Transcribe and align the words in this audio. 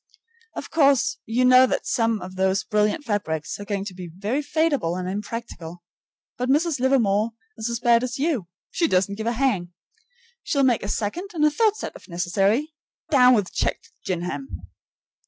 Of 0.55 0.71
course 0.71 1.17
you 1.27 1.45
know 1.45 1.67
that 1.67 1.85
some 1.85 2.23
of 2.23 2.35
those 2.35 2.63
brilliant 2.63 3.03
fabrics 3.05 3.59
are 3.59 3.65
going 3.65 3.85
to 3.85 3.93
be 3.93 4.07
very 4.11 4.41
fadeable 4.41 4.95
and 4.99 5.07
impractical. 5.07 5.83
But 6.39 6.49
Mrs. 6.49 6.79
Livermore 6.79 7.33
is 7.59 7.69
as 7.69 7.79
bad 7.79 8.03
as 8.03 8.17
you 8.17 8.47
she 8.71 8.87
doesn't 8.87 9.13
give 9.13 9.27
a 9.27 9.33
hang. 9.33 9.73
She'll 10.41 10.63
make 10.63 10.81
a 10.81 10.87
second 10.87 11.29
and 11.35 11.45
a 11.45 11.51
third 11.51 11.75
set 11.75 11.95
if 11.95 12.09
necessary. 12.09 12.73
DOWN 13.11 13.35
WITH 13.35 13.53
CHECKED 13.53 13.91
GINGHAM! 14.03 14.49